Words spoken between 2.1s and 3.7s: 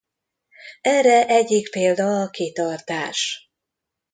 a kitartás.